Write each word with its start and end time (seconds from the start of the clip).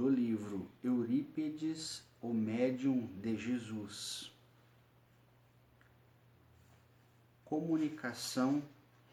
do 0.00 0.08
livro 0.08 0.66
Eurípides, 0.82 2.02
o 2.22 2.32
médium 2.32 3.06
de 3.20 3.36
Jesus. 3.36 4.32
Comunicação 7.44 8.62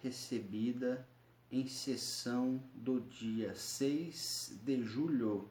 recebida 0.02 1.06
em 1.52 1.68
sessão 1.68 2.64
do 2.74 3.02
dia 3.02 3.54
6 3.54 4.62
de 4.64 4.82
julho 4.82 5.50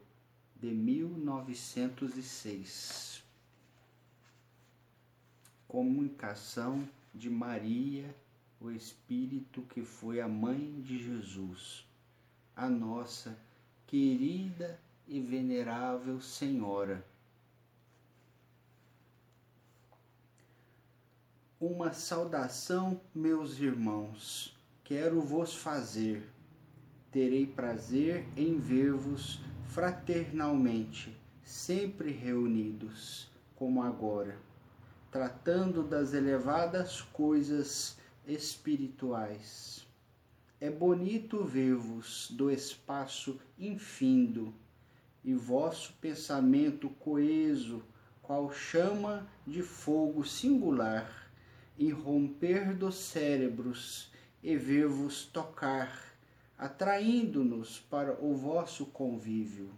de 0.59 0.71
1906. 0.71 3.23
Comunicação 5.69 6.89
de 7.15 7.29
Maria, 7.29 8.17
o 8.59 8.71
Espírito 8.71 9.61
que 9.65 9.83
foi 9.83 10.19
a 10.19 10.29
mãe 10.29 10.81
de 10.81 10.99
Jesus, 10.99 11.87
a 12.57 12.71
nossa 12.71 13.39
querida 13.87 14.81
e 15.07 15.21
venerável 15.21 16.21
Senhora. 16.21 17.05
Uma 21.61 21.93
saudação, 21.93 23.01
meus 23.15 23.59
irmãos, 23.59 24.57
quero 24.85 25.21
vos 25.21 25.55
fazer. 25.55 26.29
Terei 27.11 27.47
prazer 27.47 28.27
em 28.37 28.59
ver-vos 28.59 29.41
fraternalmente, 29.69 31.17
sempre 31.43 32.11
reunidos, 32.11 33.31
como 33.55 33.83
agora, 33.83 34.37
tratando 35.11 35.83
das 35.83 36.13
elevadas 36.13 37.01
coisas 37.01 37.97
espirituais. 38.27 39.87
É 40.61 40.71
bonito 40.71 41.45
ver-vos 41.45 42.31
do 42.31 42.51
espaço 42.51 43.41
infindo 43.59 44.53
e 45.27 45.35
vosso 45.35 45.93
pensamento 46.01 46.89
coeso, 46.89 47.85
qual 48.23 48.51
chama 48.51 49.29
de 49.47 49.61
fogo 49.63 50.25
singular 50.25 51.27
irromper 51.79 52.75
dos 52.75 52.95
cérebros 52.95 54.11
e 54.43 54.57
ver-vos 54.57 55.27
tocar, 55.27 56.17
atraindo-nos 56.57 57.81
para 57.81 58.13
o 58.25 58.35
vosso 58.35 58.87
convívio. 58.87 59.71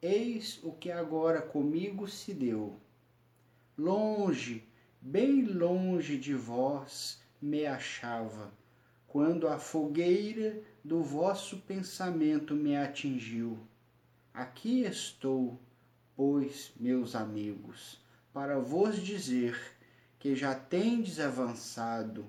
Eis 0.00 0.60
o 0.62 0.72
que 0.72 0.90
agora 0.90 1.42
comigo 1.42 2.08
se 2.08 2.32
deu. 2.32 2.80
Longe, 3.76 4.66
bem 5.00 5.44
longe 5.44 6.16
de 6.16 6.34
vós 6.34 7.20
me 7.40 7.66
achava, 7.66 8.50
quando 9.06 9.46
a 9.46 9.58
fogueira 9.58 10.62
do 10.82 11.02
vosso 11.02 11.58
pensamento 11.58 12.54
me 12.54 12.76
atingiu. 12.76 13.58
Aqui 14.36 14.82
estou, 14.82 15.58
pois, 16.14 16.70
meus 16.78 17.14
amigos, 17.14 17.98
para 18.34 18.58
vos 18.58 19.02
dizer 19.02 19.58
que 20.18 20.36
já 20.36 20.54
tendes 20.54 21.18
avançado, 21.18 22.26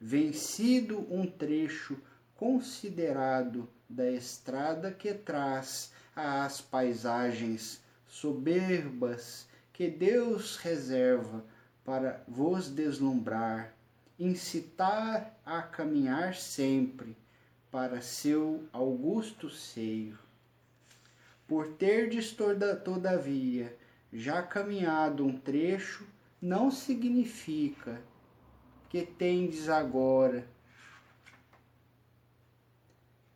vencido 0.00 1.06
um 1.08 1.24
trecho 1.24 1.96
considerado 2.34 3.68
da 3.88 4.10
estrada 4.10 4.90
que 4.90 5.14
traz 5.14 5.92
às 6.16 6.60
paisagens 6.60 7.80
soberbas 8.08 9.46
que 9.72 9.88
Deus 9.88 10.56
reserva 10.56 11.44
para 11.84 12.24
vos 12.26 12.68
deslumbrar, 12.68 13.72
incitar 14.18 15.38
a 15.46 15.62
caminhar 15.62 16.34
sempre 16.34 17.16
para 17.70 18.00
seu 18.00 18.68
augusto 18.72 19.48
seio. 19.48 20.23
Por 21.46 21.68
terdes 21.74 22.32
toda, 22.32 22.74
todavia 22.74 23.76
já 24.12 24.42
caminhado 24.42 25.26
um 25.26 25.38
trecho 25.38 26.06
não 26.40 26.70
significa 26.70 28.00
que 28.88 29.02
tendes 29.02 29.68
agora, 29.68 30.46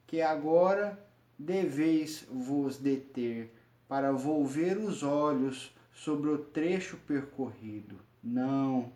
que 0.06 0.22
agora 0.22 0.98
deveis 1.38 2.26
vos 2.30 2.78
deter 2.78 3.52
para 3.88 4.12
volver 4.12 4.78
os 4.78 5.02
olhos 5.02 5.75
sobre 5.92 6.30
o 6.30 6.38
trecho 6.38 6.96
percorrido. 6.98 7.98
Não, 8.22 8.92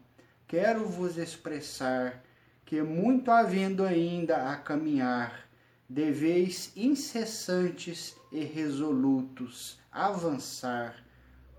quero 0.47 0.87
vos 0.87 1.19
expressar 1.19 2.23
que, 2.65 2.81
muito 2.81 3.31
havendo 3.31 3.85
ainda 3.85 4.51
a 4.51 4.57
caminhar, 4.57 5.49
deveis 5.93 6.73
incessantes 6.75 8.17
e 8.33 8.43
resolutos 8.43 9.79
avançar 9.93 11.05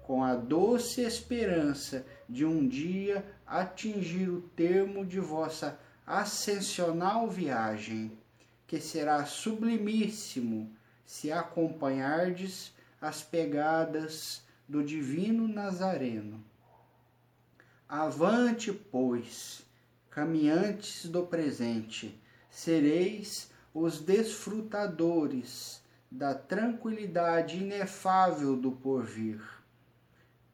com 0.02 0.24
a 0.24 0.34
doce 0.34 1.02
esperança 1.02 2.04
de 2.28 2.44
um 2.44 2.68
dia 2.68 3.24
atingir 3.46 4.30
o 4.30 4.42
termo 4.42 5.06
de 5.06 5.20
vossa 5.20 5.80
ascensional 6.06 7.30
viagem, 7.30 8.18
que 8.66 8.80
será 8.80 9.24
sublimíssimo 9.24 10.76
se 11.06 11.32
acompanhardes 11.32 12.74
as 13.00 13.22
pegadas 13.22 14.42
do 14.68 14.84
divino 14.84 15.48
Nazareno. 15.48 16.44
Avante, 17.88 18.74
pois, 18.74 19.62
caminhantes 20.10 21.06
do 21.06 21.22
presente, 21.24 22.20
sereis 22.50 23.53
os 23.73 24.00
desfrutadores 24.00 25.81
da 26.11 26.35
tranquilidade 26.35 27.57
inefável 27.57 28.56
do 28.56 28.72
porvir 28.72 29.41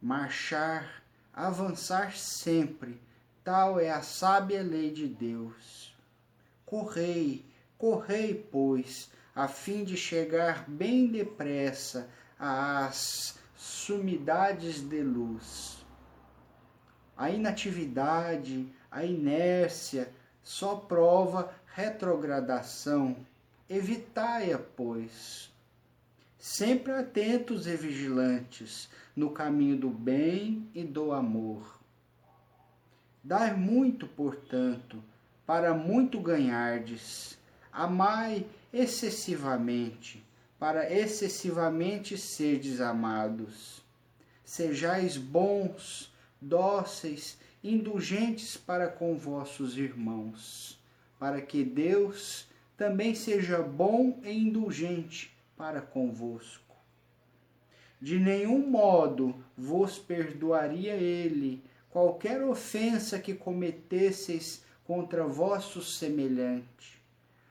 marchar, 0.02 1.04
avançar 1.34 2.14
sempre, 2.16 3.02
tal 3.44 3.80
é 3.80 3.90
a 3.90 4.02
sábia 4.02 4.62
lei 4.62 4.92
de 4.92 5.08
Deus. 5.08 5.94
Correi, 6.66 7.46
correi, 7.78 8.34
pois, 8.34 9.12
a 9.36 9.48
fim 9.48 9.84
de 9.84 9.98
chegar 9.98 10.70
bem 10.70 11.08
depressa 11.08 12.10
às 12.38 13.38
sumidades 13.56 14.82
de 14.82 15.02
luz. 15.02 15.86
A 17.18 17.30
inatividade, 17.30 18.72
a 18.90 19.04
inércia, 19.04 20.10
só 20.44 20.76
prova 20.76 21.54
retrogradação. 21.74 23.16
Evitai-a, 23.70 24.58
pois. 24.58 25.52
Sempre 26.38 26.94
atentos 26.94 27.68
e 27.68 27.76
vigilantes, 27.76 28.90
no 29.16 29.32
caminho 29.32 29.78
do 29.78 29.90
bem 29.90 30.70
e 30.74 30.84
do 30.84 31.12
amor. 31.12 31.80
Dai 33.24 33.54
muito, 33.54 34.08
portanto, 34.08 35.04
para 35.46 35.74
muito 35.74 36.20
ganhardes. 36.22 37.38
Amai 37.72 38.46
excessivamente, 38.74 40.24
para 40.58 40.92
excessivamente 40.92 42.18
serdes 42.18 42.80
amados. 42.80 43.84
Sejais 44.46 45.18
bons, 45.18 46.12
dóceis, 46.42 47.38
indulgentes 47.64 48.58
para 48.58 48.88
com 48.88 49.18
vossos 49.18 49.78
irmãos, 49.78 50.80
para 51.20 51.42
que 51.42 51.64
Deus 51.64 52.48
também 52.78 53.14
seja 53.14 53.62
bom 53.62 54.20
e 54.24 54.32
indulgente 54.32 55.32
para 55.58 55.82
convosco 55.82 56.70
de 58.02 58.18
nenhum 58.18 58.66
modo 58.70 59.36
vos 59.58 60.00
perdoaria 60.00 60.94
ele 60.94 61.62
qualquer 61.90 62.42
ofensa 62.42 63.20
que 63.20 63.34
cometesseis 63.34 64.64
contra 64.86 65.28
vosso 65.28 65.82
semelhante. 65.82 67.02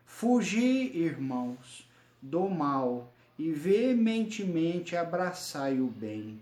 Fugi, 0.07 0.97
irmãos, 0.97 1.89
do 2.21 2.49
mal 2.49 3.13
e 3.39 3.53
veementemente 3.53 4.97
abraçai 4.97 5.81
o 5.81 5.87
bem. 5.87 6.41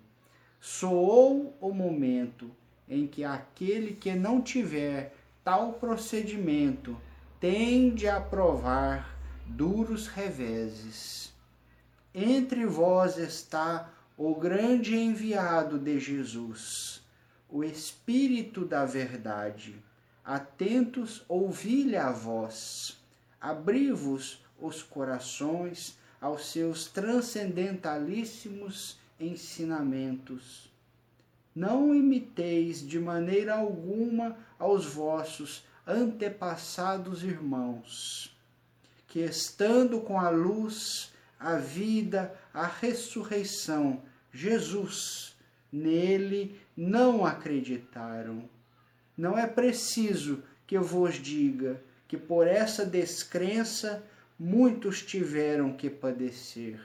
Soou 0.61 1.55
o 1.61 1.73
momento 1.73 2.51
em 2.89 3.07
que 3.07 3.23
aquele 3.25 3.95
que 3.95 4.15
não 4.15 4.41
tiver 4.41 5.15
tal 5.45 5.75
procedimento 5.75 6.97
tende 7.41 8.09
a 8.09 8.21
provar 8.21 9.17
duros 9.47 10.09
reveses. 10.09 11.33
Entre 12.15 12.67
vós 12.67 13.19
está 13.19 13.91
o 14.17 14.35
grande 14.35 14.97
enviado 14.97 15.79
de 15.79 16.01
Jesus, 16.01 17.05
o 17.49 17.63
Espírito 17.63 18.65
da 18.65 18.87
Verdade. 18.87 19.77
Atentos, 20.25 21.23
ouvi-lhe 21.29 21.97
a 21.97 22.11
voz. 22.11 22.99
Abri-vos 23.41 24.45
os 24.59 24.83
corações 24.83 25.97
aos 26.21 26.51
seus 26.51 26.87
transcendentalíssimos 26.87 28.99
ensinamentos. 29.21 30.75
Não 31.57 31.95
imiteis 31.95 32.87
de 32.87 33.01
maneira 33.01 33.55
alguma 33.55 34.37
aos 34.59 34.85
vossos 34.85 35.65
antepassados 35.87 37.25
irmãos, 37.25 38.37
que 39.09 39.21
estando 39.21 40.03
com 40.03 40.21
a 40.21 40.29
luz 40.29 41.11
a 41.39 41.57
vida, 41.57 42.35
a 42.53 42.67
ressurreição, 42.67 44.03
Jesus. 44.31 45.35
Nele 45.73 46.61
não 46.77 47.25
acreditaram. 47.25 48.49
Não 49.17 49.39
é 49.39 49.47
preciso 49.47 50.43
que 50.67 50.77
eu 50.77 50.83
vos 50.83 51.15
diga 51.15 51.83
que 52.07 52.17
por 52.17 52.47
essa 52.47 52.85
descrença 52.85 54.05
muitos 54.39 55.03
tiveram 55.03 55.73
que 55.73 55.89
padecer. 55.89 56.81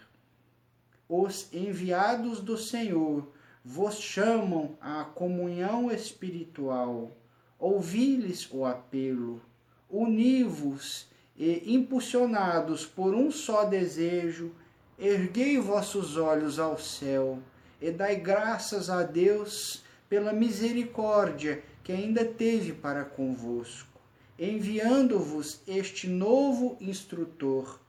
Os 1.07 1.51
enviados 1.53 2.39
do 2.39 2.57
Senhor 2.57 3.27
vos 3.63 3.99
chamam 3.99 4.77
à 4.81 5.03
comunhão 5.03 5.91
espiritual. 5.91 7.11
Ouvi-lhes 7.59 8.49
o 8.51 8.65
apelo, 8.65 9.41
uni-vos 9.89 11.07
e, 11.37 11.73
impulsionados 11.73 12.85
por 12.85 13.13
um 13.13 13.29
só 13.31 13.65
desejo, 13.65 14.51
erguei 14.97 15.59
vossos 15.59 16.17
olhos 16.17 16.57
ao 16.59 16.79
céu 16.79 17.39
e 17.79 17.91
dai 17.91 18.15
graças 18.15 18.89
a 18.89 19.03
Deus 19.03 19.83
pela 20.09 20.33
misericórdia 20.33 21.63
que 21.83 21.91
ainda 21.91 22.23
teve 22.25 22.73
para 22.73 23.03
convosco, 23.03 23.99
enviando-vos 24.37 25.61
este 25.67 26.07
novo 26.07 26.77
instrutor, 26.79 27.79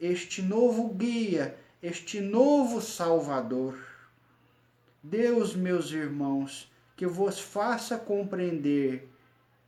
este 0.00 0.42
novo 0.42 0.88
guia, 0.88 1.56
este 1.82 2.20
novo 2.20 2.80
Salvador. 2.80 3.93
Deus, 5.06 5.54
meus 5.54 5.90
irmãos, 5.90 6.72
que 6.96 7.06
vos 7.06 7.38
faça 7.38 7.98
compreender 7.98 9.06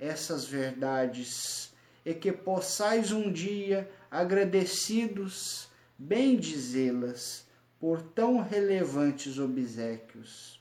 essas 0.01 0.47
verdades 0.47 1.75
e 2.07 2.15
que 2.15 2.33
possais 2.33 3.13
um 3.13 3.31
dia, 3.31 3.87
agradecidos, 4.11 5.69
bendizê-las 5.99 7.47
por 7.79 8.01
tão 8.01 8.41
relevantes 8.41 9.39
obsequios. 9.39 10.59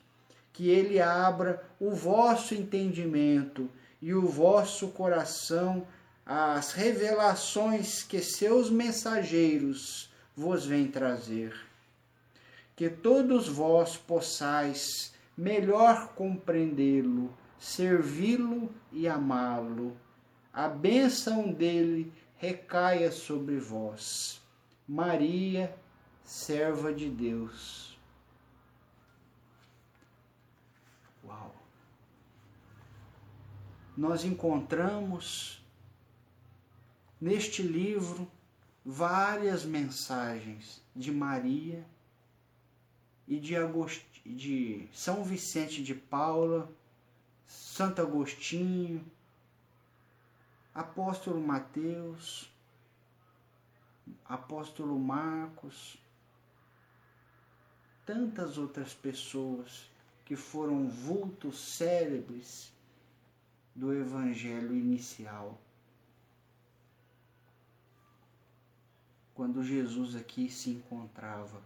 Que 0.51 0.69
Ele 0.69 0.99
abra 0.99 1.63
o 1.79 1.91
vosso 1.91 2.53
entendimento 2.53 3.69
e 4.01 4.13
o 4.13 4.27
vosso 4.27 4.89
coração 4.89 5.87
às 6.25 6.73
revelações 6.73 8.03
que 8.03 8.19
seus 8.19 8.69
mensageiros 8.69 10.11
vos 10.35 10.65
vêm 10.65 10.85
trazer. 10.85 11.55
Que 12.75 12.89
todos 12.89 13.47
vós 13.47 13.95
possais 13.95 15.13
melhor 15.37 16.13
compreendê-lo, 16.13 17.33
servi-lo 17.57 18.73
e 18.91 19.07
amá-lo. 19.07 19.95
A 20.51 20.67
bênção 20.67 21.51
dele 21.51 22.13
recaia 22.35 23.11
sobre 23.11 23.57
vós. 23.57 24.41
Maria, 24.87 25.75
serva 26.23 26.93
de 26.93 27.09
Deus. 27.09 27.97
Uau! 31.23 31.55
Nós 33.97 34.23
encontramos 34.23 35.65
neste 37.19 37.63
livro 37.63 38.29
várias 38.85 39.65
mensagens 39.65 40.83
de 40.95 41.11
Maria 41.11 41.85
e 43.27 43.39
de, 43.39 43.55
Agost... 43.55 44.05
de 44.25 44.87
São 44.93 45.23
Vicente 45.23 45.83
de 45.83 45.95
Paula, 45.95 46.69
Santo 47.47 48.01
Agostinho, 48.01 49.05
Apóstolo 50.73 51.39
Mateus, 51.39 52.51
Apóstolo 54.25 54.99
Marcos, 54.99 55.97
tantas 58.05 58.57
outras 58.57 58.93
pessoas 58.93 59.89
que 60.25 60.35
foram 60.35 60.89
vultos 60.89 61.75
célebres 61.75 62.71
do 63.75 63.93
Evangelho 63.93 64.75
inicial. 64.75 65.59
Quando 69.33 69.63
Jesus 69.63 70.15
aqui 70.15 70.49
se 70.49 70.69
encontrava. 70.69 71.61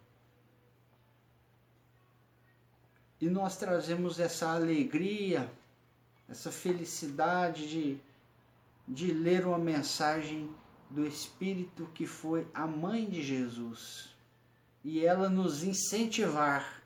E 3.22 3.30
nós 3.30 3.58
trazemos 3.58 4.20
essa 4.20 4.54
alegria, 4.54 5.52
essa 6.30 6.52
felicidade 6.52 7.68
de, 7.68 7.98
de 8.88 9.12
ler 9.12 9.46
uma 9.46 9.58
mensagem 9.58 10.50
do 10.90 11.06
Espírito 11.06 11.86
que 11.94 12.08
foi 12.08 12.48
a 12.54 12.66
mãe 12.66 13.10
de 13.10 13.22
Jesus. 13.22 14.16
E 14.84 15.06
ela 15.06 15.30
nos 15.30 15.64
incentivar 15.64 16.82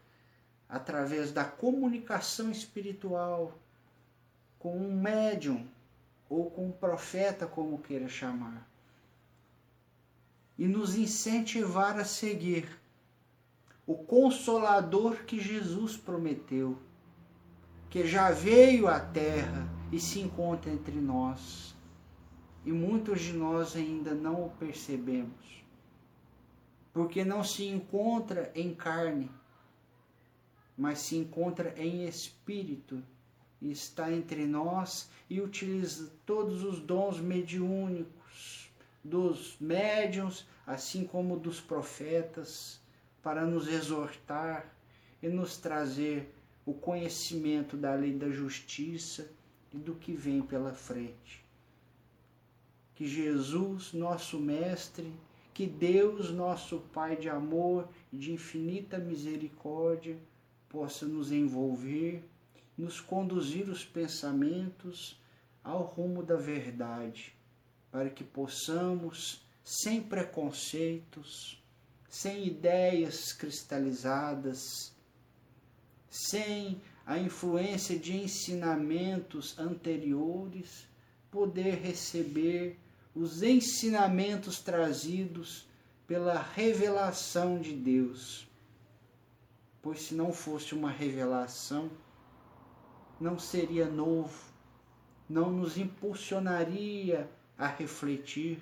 através 0.68 1.32
da 1.32 1.46
comunicação 1.46 2.50
espiritual 2.50 3.58
com 4.58 4.76
um 4.76 4.96
médium 4.96 5.68
ou 6.28 6.50
com 6.50 6.68
um 6.68 6.72
profeta, 6.72 7.46
como 7.46 7.78
queira 7.78 8.10
chamar, 8.10 8.68
e 10.58 10.68
nos 10.68 10.96
incentivar 10.96 12.00
a 12.00 12.06
seguir 12.06 12.68
o 13.86 13.96
consolador 13.96 15.26
que 15.26 15.40
Jesus 15.40 15.98
prometeu, 15.98 16.78
que 17.90 18.08
já 18.08 18.32
veio 18.32 18.88
à 18.88 19.00
terra 19.00 19.68
e 19.92 20.00
se 20.00 20.20
encontra 20.20 20.72
entre 20.72 20.96
nós. 20.96 21.76
E 22.66 22.72
muitos 22.72 23.20
de 23.22 23.34
nós 23.34 23.76
ainda 23.76 24.14
não 24.14 24.46
o 24.46 24.50
percebemos, 24.52 25.66
porque 26.94 27.26
não 27.26 27.44
se 27.44 27.66
encontra 27.66 28.50
em 28.56 28.74
carne, 28.74 29.30
mas 30.78 31.00
se 31.00 31.18
encontra 31.18 31.74
em 31.78 32.08
espírito 32.08 33.04
e 33.62 33.70
está 33.70 34.12
entre 34.12 34.46
nós 34.46 35.10
e 35.30 35.42
utiliza 35.42 36.10
todos 36.26 36.64
os 36.64 36.80
dons 36.80 37.20
mediúnicos 37.20 38.72
dos 39.04 39.58
médiuns, 39.60 40.48
assim 40.66 41.04
como 41.04 41.38
dos 41.38 41.60
profetas 41.60 42.82
para 43.24 43.46
nos 43.46 43.70
exortar 43.70 44.76
e 45.22 45.30
nos 45.30 45.58
trazer 45.58 46.36
o 46.66 46.74
conhecimento 46.74 47.78
da 47.78 47.96
lei 47.96 48.14
da 48.14 48.30
justiça 48.30 49.32
e 49.72 49.78
do 49.78 49.96
que 49.96 50.14
vem 50.14 50.42
pela 50.42 50.74
frente. 50.74 51.44
Que 52.94 53.08
Jesus, 53.08 53.94
nosso 53.94 54.38
Mestre, 54.38 55.12
que 55.54 55.66
Deus, 55.66 56.32
nosso 56.32 56.80
Pai 56.94 57.16
de 57.16 57.30
amor 57.30 57.88
e 58.12 58.18
de 58.18 58.34
infinita 58.34 58.98
misericórdia, 58.98 60.18
possa 60.68 61.06
nos 61.06 61.32
envolver, 61.32 62.24
nos 62.78 63.00
conduzir 63.00 63.70
os 63.70 63.86
pensamentos 63.86 65.18
ao 65.64 65.84
rumo 65.84 66.22
da 66.24 66.36
verdade, 66.36 67.34
para 67.90 68.10
que 68.10 68.24
possamos, 68.24 69.46
sem 69.64 70.02
preconceitos, 70.02 71.63
sem 72.14 72.46
ideias 72.46 73.34
cristalizadas, 73.34 74.94
sem 76.08 76.80
a 77.08 77.18
influência 77.18 77.98
de 77.98 78.16
ensinamentos 78.16 79.58
anteriores, 79.58 80.88
poder 81.32 81.74
receber 81.82 82.80
os 83.16 83.42
ensinamentos 83.42 84.60
trazidos 84.60 85.68
pela 86.06 86.40
revelação 86.40 87.60
de 87.60 87.74
Deus. 87.74 88.48
Pois 89.82 90.04
se 90.04 90.14
não 90.14 90.32
fosse 90.32 90.76
uma 90.76 90.92
revelação, 90.92 91.90
não 93.20 93.40
seria 93.40 93.88
novo, 93.88 94.54
não 95.28 95.52
nos 95.52 95.80
impulsionaria 95.80 97.28
a 97.58 97.66
refletir, 97.66 98.60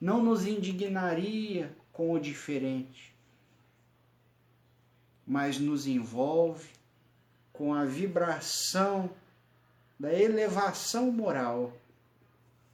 não 0.00 0.20
nos 0.20 0.48
indignaria 0.48 1.76
com 1.98 2.12
o 2.12 2.20
diferente, 2.20 3.12
mas 5.26 5.58
nos 5.58 5.88
envolve 5.88 6.68
com 7.52 7.74
a 7.74 7.84
vibração 7.84 9.10
da 9.98 10.14
elevação 10.14 11.10
moral 11.10 11.76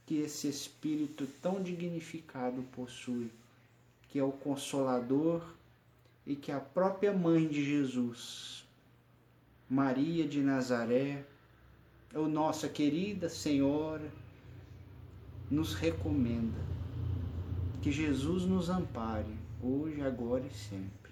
que 0.05 0.19
esse 0.19 0.47
espírito 0.47 1.25
tão 1.41 1.59
dignificado 1.59 2.61
possui, 2.75 3.31
que 4.09 4.19
é 4.19 4.23
o 4.23 4.31
consolador 4.31 5.43
e 6.23 6.35
que 6.35 6.51
a 6.51 6.59
própria 6.59 7.11
mãe 7.11 7.47
de 7.47 7.65
Jesus, 7.65 8.63
Maria 9.67 10.27
de 10.27 10.39
Nazaré, 10.39 11.25
ou 12.13 12.29
nossa 12.29 12.69
querida 12.69 13.27
Senhora, 13.27 14.07
nos 15.49 15.73
recomenda 15.73 16.74
que 17.85 17.91
Jesus 17.91 18.47
nos 18.47 18.67
ampare, 18.67 19.37
hoje, 19.61 20.01
agora 20.01 20.43
e 20.43 20.49
sempre. 20.49 21.04